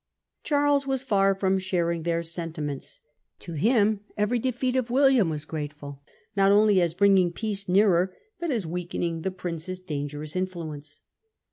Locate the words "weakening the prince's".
8.65-9.79